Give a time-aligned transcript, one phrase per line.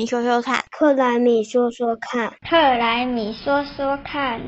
[0.00, 4.40] 米说说看，克莱米说说看，克莱米说说看。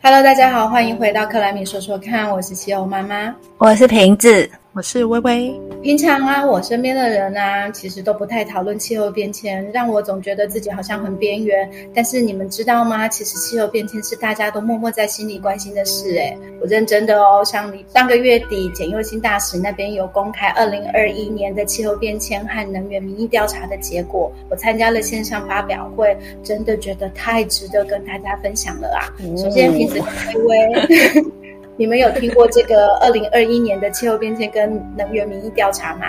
[0.00, 4.48] Hello，大家好，欢迎回到克莱米说说看，我是西欧妈妈，我是瓶子。
[4.74, 5.54] 我是微微。
[5.84, 11.70] 平常啊，我身边的人啊，其实都不太讨论气候变迁，让我总觉得自己好像很边缘。
[11.94, 13.06] 但是你们知道吗？
[13.06, 16.16] 其实气候变迁是大家都默默在心里关心的事。
[16.16, 17.44] 诶我认真的哦。
[17.44, 29.06] 像你上个月底，简佑新大使那边有公开二零二一年的气候变迁和能源民意调查的结果，我参加了线上发表会，真的觉得太值得跟大家分享了啊。
[29.36, 30.02] 首先，平时
[30.36, 31.43] 微微。
[31.76, 36.06] 你们有听过这个二零二一年的气候变迁跟能源民意调查吗？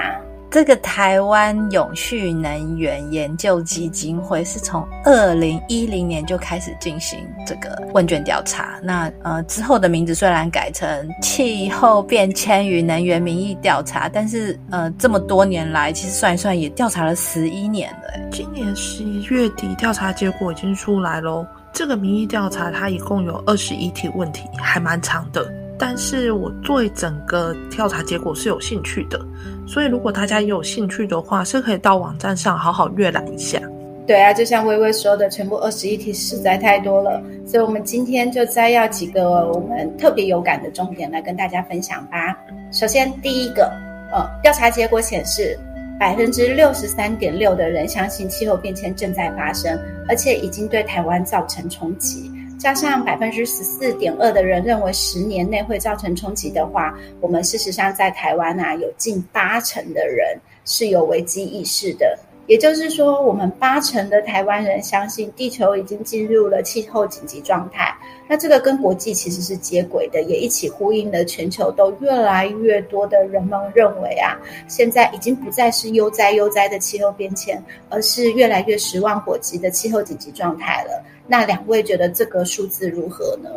[0.51, 8.79] 这个台湾永续能源研究基金会是从二零一零年就开始进行这个问卷调查。
[8.83, 10.87] 那呃之后的名字虽然改成
[11.20, 18.29] 气候变迁与能源民意调查，但是呃这么多年来，其实算一算也调查了十一年了。
[18.31, 21.43] 今年十一月底调查结果已经出来喽。
[21.76, 25.45] 这个民意调查它一共有二十一题问题，还蛮长的。
[25.77, 29.20] 但是我对整个调查结果是有兴趣的，
[29.68, 33.59] 所以如果大家也有兴趣的话，是可以到网站上好好阅览一下。
[34.07, 42.37] 对啊，就像微微说的，全部二十一题实在太多了，所以我们今天就摘要几个我们特别有感的重点来跟大家分享吧。
[42.71, 43.70] 首先，第一个，
[44.13, 45.59] 呃，调查结果显示。
[45.98, 49.79] 百分之六十三点六的人相信气候变迁正在发生，
[50.10, 52.29] 而且已经对台湾造成冲击。
[52.57, 62.18] 加上百分之十四点二的人认为十年内会造成冲击的话，我们事实上在台湾啊，有近八成的人是有危机意识的。
[62.48, 67.96] 也就是说，我们八成的台湾人相信地球已经进入了气候紧急状态。
[68.28, 74.38] 那这个跟国际其实是接轨的，也一起呼应了全球都越来越多的人们认为啊，
[74.68, 81.03] 现在已经不再是悠哉悠哉的气候变迁，而是越来越十万火急的气候紧急状态了。
[81.28, 83.50] 那两位觉得这个数字如何呢？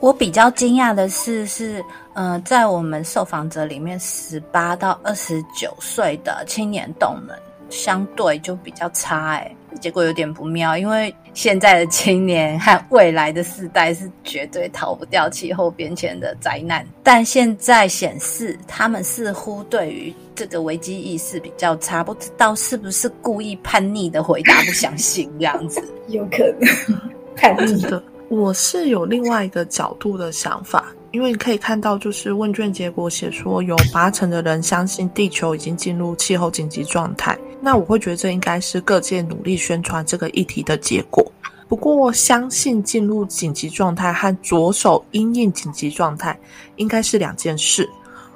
[0.00, 1.82] 我比较惊讶的是，是
[2.14, 7.36] 呃，在我们受访者里面，十八到二十九岁的青年动能。
[7.68, 27.00] 相对就比较差哎，结果有点不妙，因为现在的青年和未来的世代是绝对逃不掉气候变迁的灾难，但现在显示他们似乎对于这个危机意识比较差，不知道是不是故意叛逆的回答不相信这样子， 有可能
[27.36, 28.02] 叛逆的。
[28.28, 30.92] 我是有另外一个角度的想法。
[31.16, 37.34] 因为你可以看到，就是问卷结果写说，有八成的人相信地球已经进入气候紧急状态。
[37.58, 41.24] 那我会觉得这应该是各界努力宣传这个议题的结果。
[41.68, 46.38] 不过，相信进入紧急状态和着手因应紧急状态
[46.76, 47.88] 应该是两件事。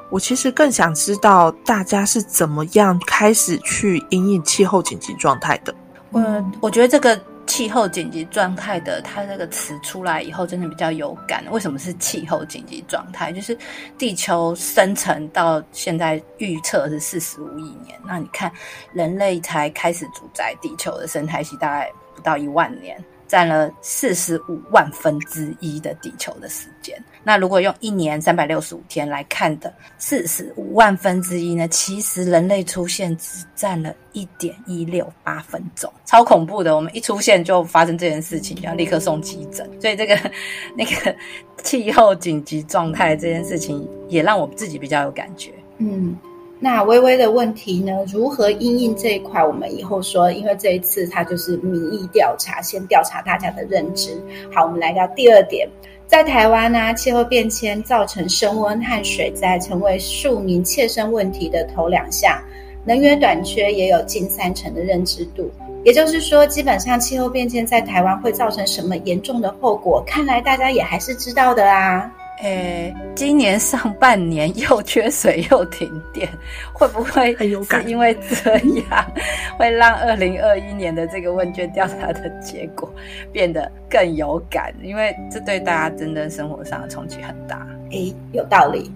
[0.08, 5.74] 我其实更想知道大家是怎么样开始去因应气候紧急状态的。
[6.12, 7.20] 嗯，我觉得这个。
[7.50, 11.44] 气候紧急状态的，它这个词出来以后，真的比较有感。
[11.50, 13.32] 为什么是气候紧急状态？
[13.32, 13.58] 就是
[13.98, 18.52] 地球生成到现在预测是四十五亿年，那你看
[18.92, 23.04] 人类才开始主宰地球的生态系，大概不到一万年。
[23.30, 27.00] 占了四十五万分之一的地球的时间。
[27.22, 31.68] 那如果用一年三百六十五天来看的四十五万分之一呢？
[31.68, 36.74] 其实人类出现只占了一点一六八分钟，超恐怖的。
[36.74, 39.64] 我们一出现就发生这件事情，要立刻送急诊。
[39.80, 40.18] 所以这个
[40.76, 41.14] 那个
[41.62, 45.52] 气候紧急状态这件事情，也让我自己比较有感觉。
[45.78, 46.18] 嗯。
[46.62, 47.92] 那微微的问题呢？
[48.12, 49.42] 如何应应这一块？
[49.42, 54.10] 我们以后说，因为这一次它就是民意调查，先调查大家的认知。
[54.54, 55.66] 好，我们来到第二点，
[56.06, 62.38] 在台湾呢，气候变迁造成升温和水灾成为庶民切身问题的头两项，
[62.84, 65.50] 能源短缺也有近三成的认知度。
[65.82, 70.04] 也就是说，基本上气候变迁在台湾会造成什么严重的后果？
[70.06, 72.14] 看来大家也还是知道的啊。
[72.42, 76.28] 诶，今年上半年又缺水又停电，
[76.72, 78.56] 会不会 是因为这
[78.90, 79.12] 样，
[79.58, 82.90] 会让二零二一年的这个问卷调查的结果
[83.30, 84.74] 变得更有感？
[84.82, 87.66] 因为这对大家真的生活上的冲击很大。
[87.90, 88.90] 诶，有道理。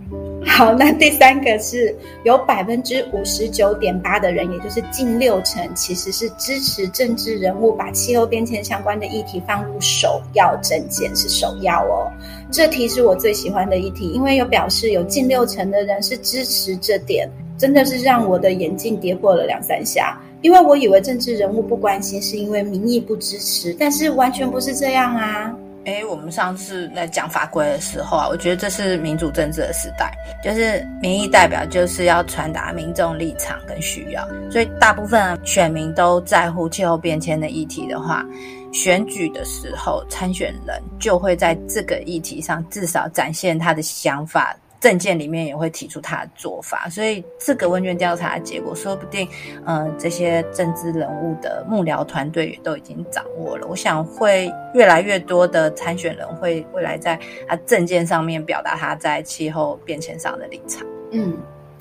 [0.47, 12.13] 好，那第三个是有百分之五十九点八的人，也就是近六成，其实是支持政治人物把气候变迁相关的议题放入首要政见，是首要哦。
[12.53, 17.27] 这题是我最喜欢的一题，因为有表示有近六成的人是支持这点，
[17.57, 20.21] 真的是让我的眼镜跌破了两三下。
[20.43, 25.57] 因为我以为政治人物不关心是因为民意不支持，但是完全不是这样啊。
[25.87, 38.25] 哎，我们上次在讲法规的时候啊，我觉得这是民主政治的时代，就是民意代表就是要传达民众立场跟需要，所以大部分选民都在乎气候变迁的议题的话，
[38.73, 44.57] 选举的时候参选人就会在这个议题上至少展现他的想法。
[44.85, 49.27] 证件里面也会提出他的做法，所以这个问卷调查的结果，说不定，
[49.65, 53.67] 嗯，这些政治人物的幕僚团队也都已经掌握了。
[53.67, 60.87] 我想会越来越多的参选人会未来在他证件上面表达他在气候变迁上的立场。
[61.13, 61.35] 嗯，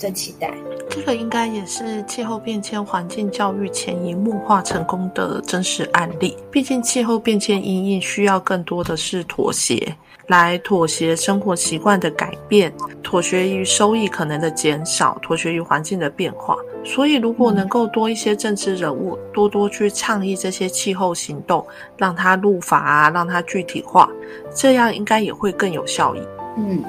[0.03, 0.53] 真期待。
[0.89, 6.37] 这个应该也是气候变迁环境教育潜移默化成功的真实案例。
[6.51, 9.95] 毕竟气候变迁因应需要更多的是妥协。
[10.27, 12.73] 来妥协生活习惯的改变，
[13.03, 16.55] 妥协于收益可能的减少，妥协于环境的变化。
[16.85, 21.65] 所以，如果能够多一些政治人物多多去倡议这些气候行动，
[21.97, 24.09] 让它入法啊，让它具体化，
[24.55, 26.19] 这样应该也会更有效益。
[26.57, 26.81] 嗯，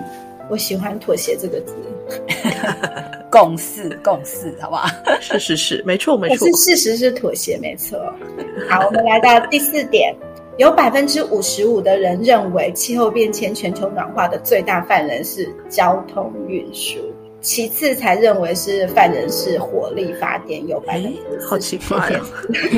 [0.50, 1.74] 我喜欢妥协这个字，
[3.30, 4.88] 共识，共识，好不好？
[5.20, 6.46] 是是是，没错没错。
[6.48, 7.98] 是事实是妥协，没错。
[8.68, 10.14] 好，我们来到第四点。
[10.56, 17.00] 有百分之五十五的人认为，气候变迁、全球暖化的最大犯人是交通运输，
[17.40, 22.08] 其次才认为是犯人是火力发电，有百分之好奇怪。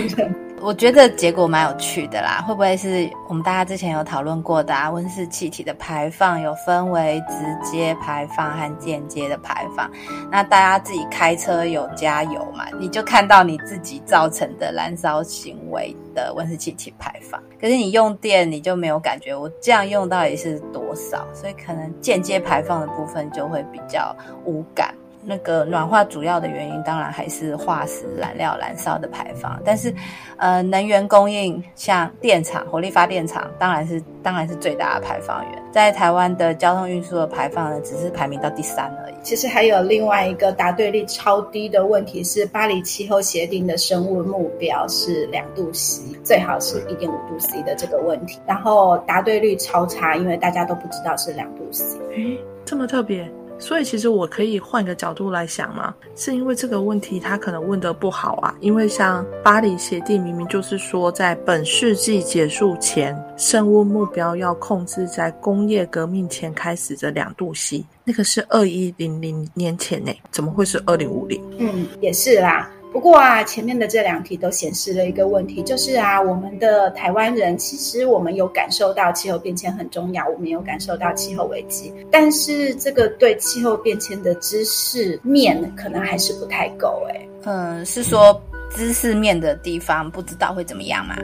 [0.67, 4.91] 我觉得结果蛮有趣的啦，会不会是我们大家之前有讨论过的啊？
[4.91, 9.89] 温室气体的排放有分为直接排放和间接的排放。
[10.29, 12.65] 那大家自己开车有加油嘛？
[12.81, 17.41] 你就看到你自己造成的燃烧行为的温室气体排放。
[17.61, 21.25] 可是你用电，你就没有感觉，我这样用到底是多少？
[21.33, 24.13] 所以可能间接排放的部分就会比较
[24.45, 24.93] 无感。
[25.27, 29.61] 那个暖化主要的原因，当然还是化石燃料燃烧的排放。
[29.65, 29.93] 但是，
[30.37, 35.63] 呃，能源供应像电厂、火力发电厂，当然是当然是最大的排放源。
[35.73, 39.15] 在台湾的交通运输的排放呢，只是排名到第三而已。
[39.23, 48.39] 其实还有另外一个答对率超低的问题是，巴黎气候协定的生物目标是两度 C，最好是一点五度 C 的这个问题。
[48.47, 51.99] 然后答对率超差，因为大家都不知道是两度 C。
[52.15, 53.29] 诶，这么特别。
[53.59, 58.55] 所以其实我可以换个角度来想嘛，是因为这个问题他可能问得不好啊。
[58.61, 71.43] 因为像巴黎协定明明就是说，在本世纪结束前，生物目标要控制在工业革命前开始的两度 C，那个是二一零零年前呢，怎么会是二零五零？
[71.59, 72.71] 嗯，也是啦。
[72.93, 87.29] 不过啊，前面的这两题都显示了一个问题，就是啊，我们的台湾人其实我们有感受到气候变迁很重要，我们有感受到气候危机，但是这个对气候变迁的知识面可能还是不太够哎。
[87.45, 88.41] 嗯，是说
[88.71, 91.17] 知识面的地方不知道会怎么样吗？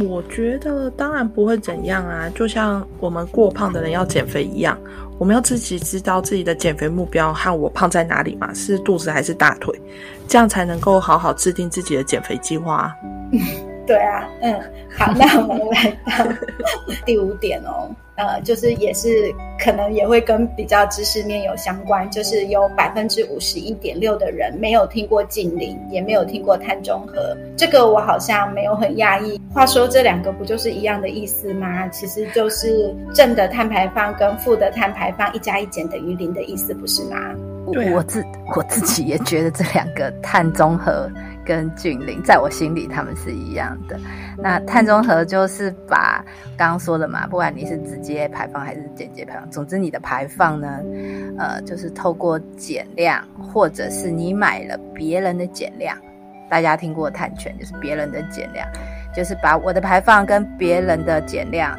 [0.00, 4.78] 我觉得当然不会怎样啊，就像我们过胖的人要减肥一样。
[5.16, 8.52] 我们要自己知道自己的减肥目标和我胖在哪里嘛？
[8.52, 9.72] 是肚子还是大腿？
[10.26, 12.92] 这样才能够好好制定自己的减肥计划。
[13.86, 14.60] 对啊，嗯，
[14.98, 16.26] 好，那我们来到
[17.06, 17.88] 第五点哦。
[18.16, 27.36] 呃，就是也是可能也会跟比较知识面有相关，就是有百分之五十一点六的人没有听过近邻，也没有听过碳中和。
[27.56, 29.40] 这个我好像没有很讶异。
[29.52, 31.88] 话说这两个不就是一样的意思吗？
[31.88, 37.16] 其实就是正的碳排放跟负的碳排放一加一减等于零的意思，不是吗？
[37.66, 38.24] 我自
[38.56, 41.10] 我自己也觉得这两个碳中和。
[41.46, 44.00] 跟近邻，在我心里他们是一样的。
[44.38, 46.24] 那碳中和就是把
[46.56, 50.80] 刚刚说的嘛，不管你是直接排放还是间接排放，总之你的排放呢，
[51.36, 55.94] 呃，就是透过减量，或者是你买了别人的减量。
[56.48, 58.66] 大家听过碳权，就是别人的减量，
[59.14, 61.78] 就是把我的排放跟别人的减量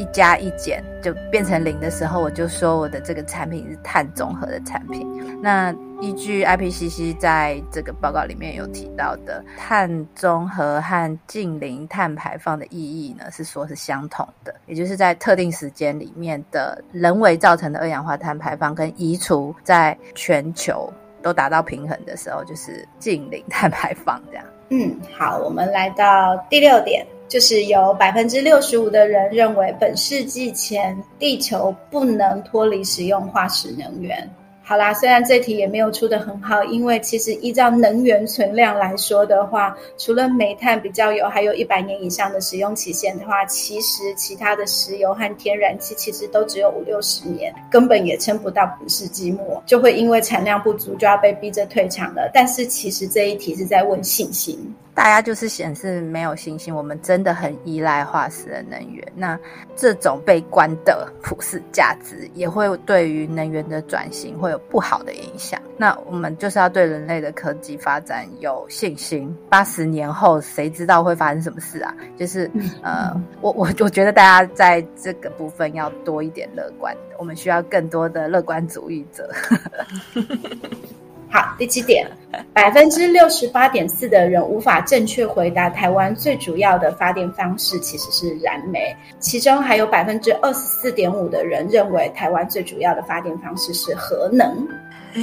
[0.00, 5.06] 一加一减，就变成零的时候，我就说我的这个产品是碳中和的产品。
[5.42, 20.90] 那依据 IPCC 在这个报告里面有提到的碳中和和近零碳排放的意义呢，是说是相同的，也就是在特定时间里面的人为造成的二氧化碳排放跟移除，在全球
[21.20, 24.44] 都达到平衡的时候，就是近零碳排放这样。
[24.70, 34.28] 嗯，好，我们来到第六点，就是有百分之六十五的人认为本世纪前地球不能脱离使用化石能源。
[34.62, 52.30] 好啦，虽然这题也没有出得很好，因为其实依照能源存量来说的话，除了煤炭比较有，还有一百年以上的使用期限的话，其实其他的石油和天然气其实都只有五六十年，根本也撑不到本世纪末，就会因为产量不足就要被逼着退场了。
[52.34, 54.56] 但是其实这一题是在问信心。
[54.94, 59.06] 大家就是显示没有信心，我们真的很依赖化石的能源。
[59.14, 59.38] 那
[59.74, 65.60] 这种被关的普世价值，也会对于能源的转型会有不好的影响。
[65.78, 69.34] 那我们就是要对人类的科技发展有信心。
[69.48, 71.94] 八十年后，谁知道会发生什么事啊？
[72.18, 72.50] 就是
[72.82, 79.30] 呃，我我我觉得大家在这个部分要多一点乐观，我们需要更多的乐观主义者。
[81.30, 82.04] 好，第七点，
[82.52, 94.48] 百分之六十八点四的人无法正确回答台湾最主要的发电方式其实是燃煤，其中还有百分之二十四点五的人认为台湾最主要的发电方式是核能。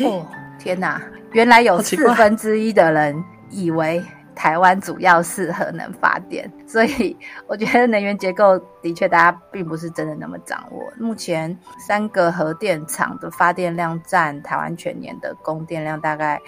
[0.04, 0.26] 哦，
[0.58, 1.02] 天哪，
[1.34, 4.02] 原来有四分之一的人以为。
[4.38, 7.17] 台湾主要是核能发电， 所以
[7.48, 10.94] 我觉得能源结构的确大家并不是真的那么掌握。
[11.00, 16.39] 目前三个核电厂的发电量占台湾全年的供电量大概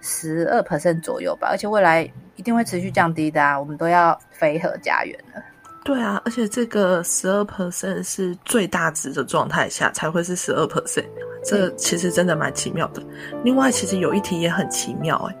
[0.00, 3.60] 十二 percent 左右吧，而且未来一定会持续降低的啊！
[3.60, 5.42] 我们都要非核家园了。
[5.84, 11.04] 对啊，而且这个十二 percent 是最大值的状态下才会是十二 percent，
[11.44, 13.02] 这其实真的蛮奇妙的。
[13.44, 15.36] 另外，其实有一题也很奇妙，哎。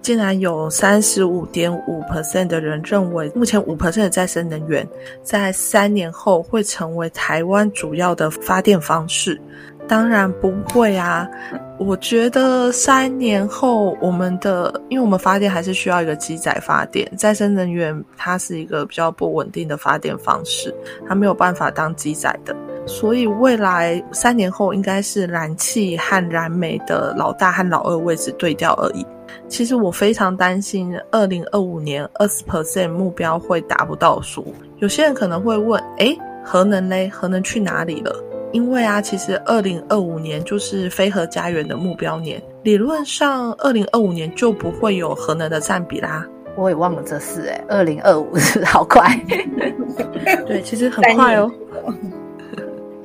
[0.00, 4.86] 竟然有三十五点五 percent 的人认为，目前五 percent 的再生能源
[5.22, 9.40] 在三年后会成为台湾主要的发电方式。
[9.86, 11.26] 当然不会啊！
[11.78, 20.74] 我觉得三年后我们的，因为我们发电还是需要一个机载发电，再生能源它是一个比较不稳定的发电方式，
[21.08, 22.54] 它没有办法当机载的，
[22.86, 29.06] 所以未来三年后应该是燃气和燃煤的老大和老二位置对调而已。
[29.48, 34.54] 其实我非常担心，二零二五年二十 percent 目标会达不到数。
[34.78, 37.08] 有些人可能会问：诶，核能嘞？
[37.08, 38.24] 核能去哪里了？
[38.52, 46.26] 因为啊，其实二零二五年就是非核家园的目标年，理论上二零二五年就不会有核能的占比啦。
[46.56, 48.32] 我也忘了这事，诶二零二五
[48.64, 49.06] 好快。
[50.46, 51.50] 对，其实很快哦。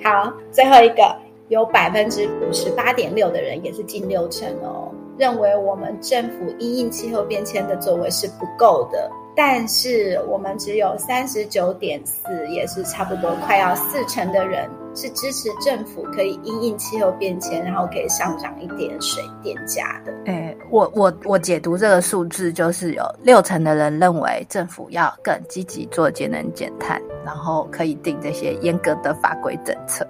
[0.04, 1.16] 好，最后一个，
[1.50, 4.92] 有百分之五十八点六的人也是近六成哦。
[5.18, 20.14] 认为我们政府因应气候变迁的作为是不够的，但是我们只有三十九点四，也是差不多快要四成的人是支持政府可以因应气候变迁，然后可以上涨一点水电价的。
[20.26, 30.08] 哎，我我我解读这个数字，就是有六成的人认为政府要更积极做节能减碳，然后可以定这些严格的法规政策，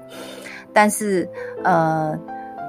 [0.72, 1.30] 但是
[1.66, 2.18] 呃。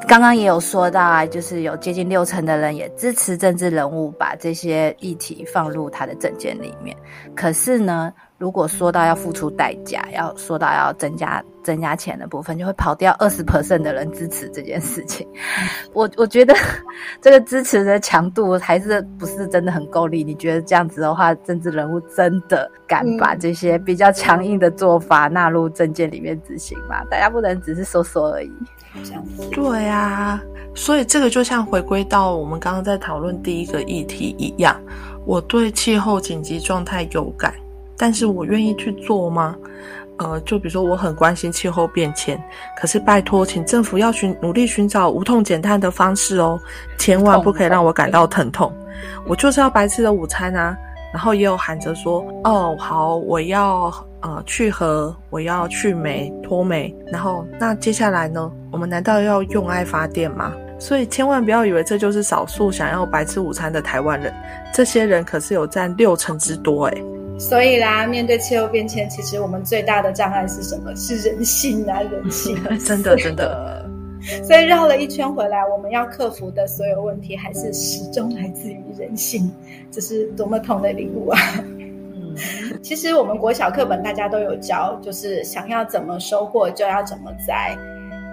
[0.06, 6.96] 刚刚也有说到啊，就是有接近六成的人也支持政治人物把这些议题放入他的政见里面。
[7.34, 8.12] 可是呢，
[8.44, 15.26] 如果说到要付出代价，要说到要增加增加钱的部分，就会跑掉二十 percent 的人支持这件事情。
[15.94, 16.54] 我我觉得
[17.22, 20.22] 这个支持的强度还是不是真的很够力。
[20.22, 27.02] 你觉得这样子的话，政治人物真的敢把这些比较强硬的做法纳入政见里面执行吗？
[27.10, 28.52] 大家不能只是说说而已。
[29.52, 30.38] 对啊，
[30.74, 34.78] 所以这个就像回归到我们刚刚在讨论第一个议题一样，
[35.24, 37.54] 我对气候紧急状态有感，
[38.04, 39.56] 但是我愿意去做吗？
[40.18, 42.38] 呃，就比如说我很关心气候变迁，
[42.78, 46.61] 可是拜托，请政府要寻努力寻找无痛减碳的方式哦，
[46.99, 48.70] 千万不可以让我感到疼痛。
[49.26, 50.76] 我就是要白吃的午餐啊，
[51.14, 53.90] 然后也有喊着说，哦，好，我要。
[54.20, 58.50] 呃，去核，我要去煤脱煤，然后那接下来呢？
[58.70, 60.52] 我们难道要用爱发电吗？
[60.78, 64.32] 所以千万不要以为这就是少数想要白吃午餐的台湾人，
[64.73, 66.94] 这些人可是有占六成之多哎。
[67.38, 70.94] 所以啦，面对气候变迁，其实我们最大的障碍是什么？
[70.96, 73.84] 是人性啊，人性，真 的真的。
[74.42, 79.52] 所以绕了一圈回来，我们要克服的所有问题，还是始终来自于人性。
[79.90, 81.38] 这是多么痛的领悟啊！
[82.82, 87.76] 其实我们国小课本大家都有教，就是想要怎么收获就要怎么栽。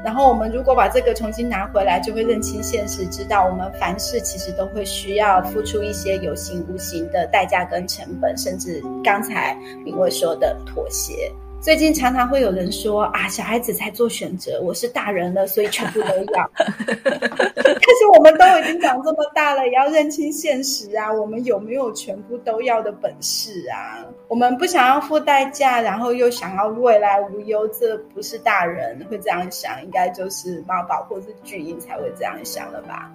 [0.04, 9.56] 然后我们如果把这个重新拿回来，就会认清现实，知道我们凡事其实都会需要付出一些有形无形的代价跟成本，甚至刚才
[9.86, 11.32] 明慧说的妥协。
[11.62, 16.50] 最近常常会有人说啊，小孩子才做选择，我是大人了，所以全部都要。
[16.58, 21.12] 但是我们都已经长这么大了，也要认清现实啊！
[21.14, 24.04] 我们有没有全部都要的本事啊？
[24.28, 33.12] 我们不想要付代价，然后又想要未来无忧，这不是大人会这样想，应该就是妈宝或是巨婴才会这样想了吧？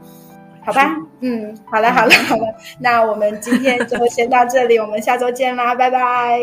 [0.65, 2.47] 好吧，嗯，好了，好了，好了，
[2.79, 6.41] 那我们今天就先到这里，我们下周见啦，拜拜，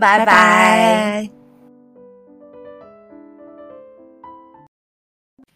[0.00, 1.39] 拜拜。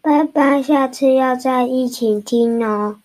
[0.05, 2.97] 拜拜，下次要再一起听哦。